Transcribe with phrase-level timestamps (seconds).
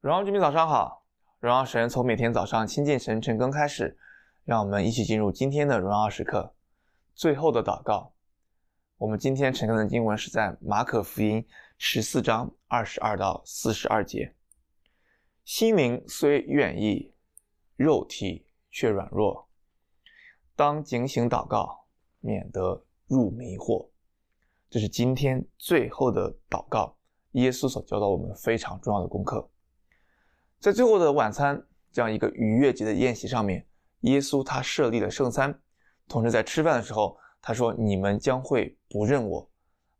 [0.00, 1.04] 荣耀居民早上好，
[1.40, 3.98] 荣耀神从每天早上亲近神晨更开始，
[4.46, 6.54] 让我们一起进入今天的荣耀时刻。
[7.14, 8.14] 最后的祷告，
[8.96, 14.34] 我们今天晨更的经文是在马可福音十四章二十二到四十二节。
[15.44, 17.12] 心灵虽愿意，
[17.76, 19.50] 肉体却软弱，
[20.56, 21.84] 当警醒祷告，
[22.20, 23.90] 免得入迷惑。
[24.70, 26.96] 这是今天最后的祷告，
[27.32, 29.46] 耶稣所教导我们非常重要的功课。
[30.60, 33.66] 在最后的晚餐这样一个逾越节的宴席上面，
[34.00, 35.58] 耶稣他设立了圣餐，
[36.06, 39.50] 同时在吃饭的时候，他说：“你们将会不认我。”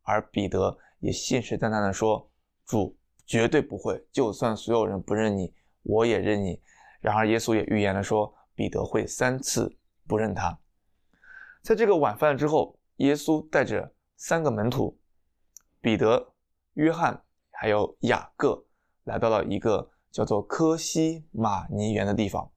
[0.04, 2.30] 而彼得也信誓旦旦地说
[2.66, 2.94] ：“主
[3.24, 6.60] 绝对不会，就算所有人不认你，我也认你。”
[7.00, 9.74] 然而耶稣也预言了说，彼得会三次
[10.06, 10.58] 不认他。
[11.62, 14.98] 在这个晚饭之后，耶稣带着三个门徒，
[15.80, 16.34] 彼得、
[16.74, 18.62] 约翰还有雅各，
[19.04, 19.89] 来到了一个。
[20.10, 22.50] 叫做科西马尼园的地方，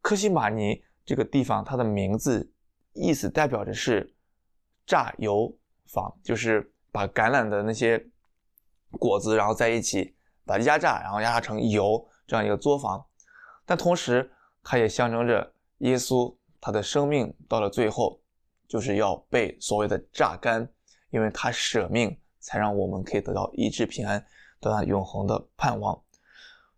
[0.00, 2.52] 科西马尼这个地方，它的名字
[2.92, 4.14] 意思代表着是
[4.86, 5.54] 榨油
[5.86, 8.04] 坊，就是把橄榄的那些
[8.92, 10.14] 果子，然后在一起
[10.44, 13.04] 把它压榨，然后压榨成油这样一个作坊。
[13.66, 14.30] 但同时，
[14.62, 18.20] 它也象征着耶稣他的生命到了最后，
[18.68, 20.66] 就是要被所谓的榨干，
[21.10, 24.24] 因为他舍命，才让我们可以得到医治平安，
[24.60, 26.00] 得到永恒的盼望。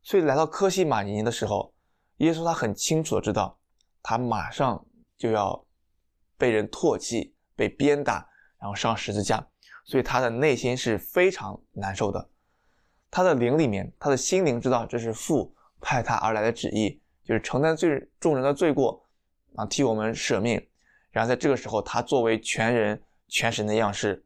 [0.07, 1.75] 所以来到科西马尼的时候，
[2.19, 3.59] 耶稣他很清楚的知道，
[4.05, 4.87] 他马上
[5.19, 5.67] 就要
[6.39, 8.25] 被人唾弃、被鞭打，
[8.61, 9.45] 然后上十字架，
[9.85, 12.31] 所以他的内心是非常难受的。
[13.11, 19.05] 他的灵里面，他的心灵知道这是父派他而来的旨意，就是承担罪众人的罪过，
[19.57, 20.65] 啊，替我们舍命。
[21.11, 24.25] 然后在这个时候，他作为全人全神的样式，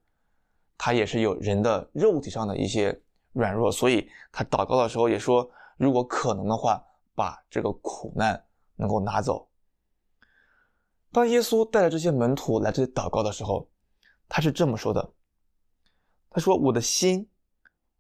[0.77, 3.01] 他也是有人的肉体上的一些
[3.33, 5.51] 软弱，所以他祷告的时候也说。
[5.81, 8.45] 如果可能的话，把这个苦难
[8.77, 9.49] 能够拿走。
[11.11, 13.67] 当耶稣带着这些门徒来这里祷告的时候，
[14.29, 15.15] 他是这么说的
[16.29, 17.27] ：“他说，我的心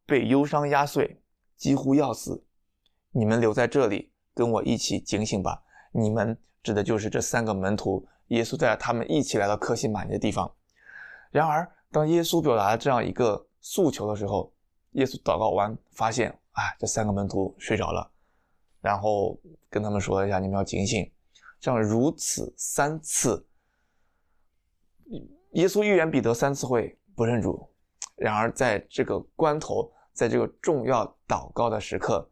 [0.04, 1.22] 被忧伤压碎，
[1.56, 2.44] 几乎要死。
[3.12, 5.62] 你们留在这里，跟我一起警醒吧。
[5.90, 8.06] 你们指的就是这三个门徒。
[8.26, 10.54] 耶稣带着他们一起来到客西马尼的地方。
[11.30, 14.52] 然而，当耶稣表达了这样一个诉求的时候，
[14.92, 18.10] 耶稣祷告完，发现。”啊，这三个门徒睡着了，
[18.80, 21.10] 然后跟他们说一下，你们要警醒。
[21.60, 23.46] 这样如此三次，
[25.52, 27.68] 耶稣预言彼得三次会不认主。
[28.16, 32.30] 然而在这个关头，在这个重要祷告的时刻，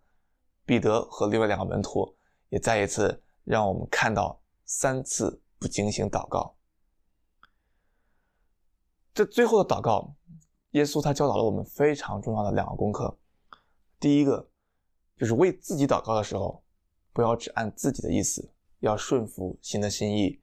[0.64, 2.16] 彼得和另外两个门徒
[2.48, 6.56] 也再一次让我们看到三次不警醒祷告。
[9.12, 10.14] 这最后的祷告，
[10.70, 13.18] 耶稣他教导了我们非常重要的两个功课。
[14.00, 14.48] 第一个
[15.16, 16.62] 就是为自己祷告的时候，
[17.12, 20.40] 不要只按自己的意思，要顺服神的心意。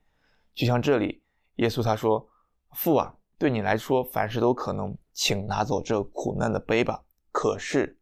[0.54, 1.24] 就像这里，
[1.56, 2.28] 耶稣他说
[2.76, 7.04] ：“父啊，对你来说凡事都可能，请拿走这苦难的杯吧。
[7.32, 7.98] 可是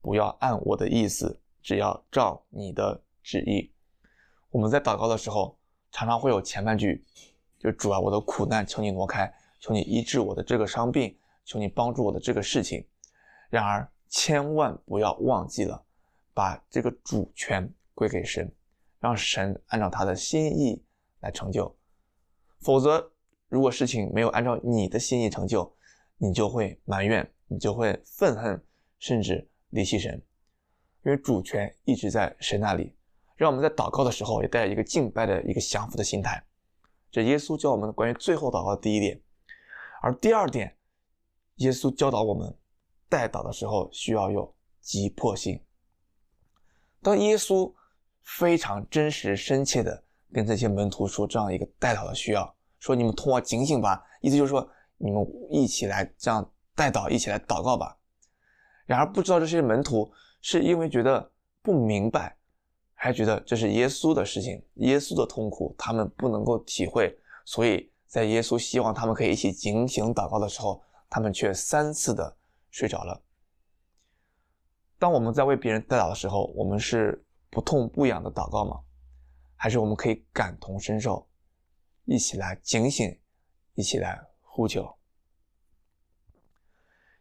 [0.00, 3.72] 不要按我的意思，只要照你的旨意。”
[4.50, 5.58] 我们在祷告的时候，
[5.90, 7.04] 常常会有前半句，
[7.58, 12.86] 就主啊，我的苦难，求你挪开，求你医治我的这个伤病，求你帮助我的这个事情。
[13.50, 15.84] 然而，千万不要忘记了，
[16.32, 18.48] 把这个主权归给神，
[19.00, 20.80] 让神按照他的心意
[21.18, 21.76] 来成就。
[22.60, 23.10] 否则，
[23.48, 25.68] 如果事情没有按照你的心意成就，
[26.16, 28.64] 你就会埋怨，你就会愤恨，
[29.00, 30.22] 甚至离弃神。
[31.02, 32.94] 因为主权一直在神那里。
[33.34, 36.40] 让我们在祷告的时候也带着一个敬拜的一个降服的心态。
[37.10, 39.20] 这耶稣教我们的关于最后祷告的第一点，
[40.00, 40.76] 而第二点，
[41.56, 42.56] 耶稣教导我们。
[43.08, 45.60] 代祷的时候需要有急迫性。
[47.02, 47.72] 当耶稣
[48.22, 54.66] 非常真实、深切的跟这些门徒说这样一个代祷的需要，说你们同我警醒吧，意思就是说
[54.96, 57.96] 你们一起来这样代祷，一起来祷告吧。
[58.86, 60.10] 然而不知道这些门徒
[60.40, 61.30] 是因为觉得
[61.62, 62.36] 不明白，
[62.94, 67.14] 还觉得这是耶稣的事情，耶稣的痛苦他们不能够体会，
[67.44, 72.36] 所以在耶稣希望他们可以一起警醒祷告的时候，他们却三次的。
[72.74, 73.22] 睡着了。
[74.98, 78.82] 当我们在为别人代祷的时候，我们是不痛不痒的祷告吗？
[79.54, 81.28] 还是我们可以感同身受，
[82.04, 83.16] 一起来警醒，
[83.74, 84.92] 一起来呼求？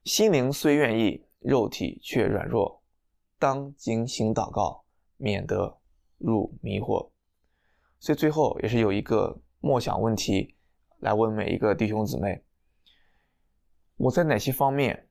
[0.03, 2.81] 心灵虽愿意，肉体却软弱，
[3.37, 4.83] 当警醒祷告，
[5.17, 5.79] 免得
[6.17, 7.11] 入迷惑。
[7.99, 10.55] 所以最后也是有一个默想问题
[10.97, 12.43] 来问每一个弟兄姊妹：
[13.97, 15.07] 我在哪些方面？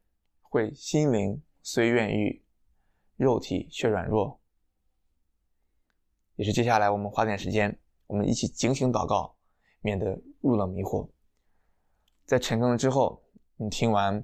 [0.52, 2.43] 会心灵虽愿意，
[3.16, 4.38] 肉体却软弱。
[6.37, 7.75] 也是接下来我们花点时间，
[8.06, 9.34] 我们一起警醒祷告，
[9.81, 11.08] 免得入了迷惑。
[12.26, 13.22] 在晨更之后，
[13.56, 14.22] 你听完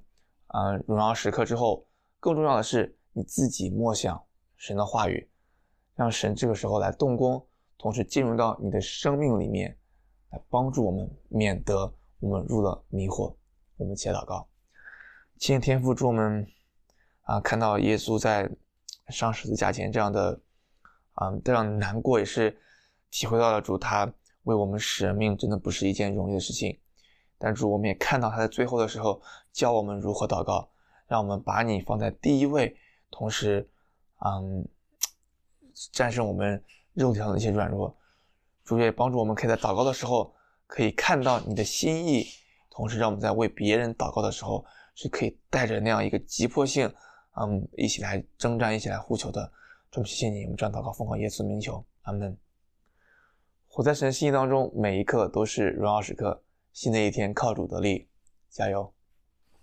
[0.49, 1.89] 啊、荣耀时刻之后，
[2.21, 4.23] 更重要的是你自己默想
[4.59, 5.31] 神的话语，
[5.95, 7.43] 让神这个时候来动工，
[7.79, 9.75] 同时进入到你的生命里面，
[10.29, 11.91] 来帮助我们，免得
[12.21, 13.35] 我们入了迷惑。
[13.79, 14.47] 我们一起来祷告，
[15.39, 16.45] 亲爱的天父，祝我们
[17.23, 18.51] 啊看到耶稣在
[19.09, 20.41] 上十字架前这样的
[21.13, 22.59] 啊这样难过，也是
[23.09, 24.13] 体会到了主他
[24.43, 26.77] 为我们舍命，真的不是一件容易的事情。
[27.39, 30.69] 但主，我们也看到他在最后的时候教我们如何祷告，
[31.07, 32.77] 让我们把你放在第一位，
[33.09, 33.71] 同时，
[34.27, 34.67] 嗯，
[35.93, 36.61] 战胜我们
[36.95, 37.97] 肉体上的一些软弱。
[38.65, 40.35] 主也帮助我们，可以在祷告的时候
[40.67, 42.27] 可以看到你的心意，
[42.69, 44.65] 同时让我们在为别人祷告的时候
[45.01, 46.93] 是可以带着那样一个急迫性，
[47.37, 49.49] 嗯，一起来征战，一起来呼求的。
[49.93, 52.37] 这么谢谢你，我们这样祷告，奉靠耶稣名求，阿门。
[53.69, 56.43] 活在神心意当中，每一刻都是荣耀时刻。
[56.73, 58.09] 新的一天，靠主得力，
[58.51, 58.93] 加油！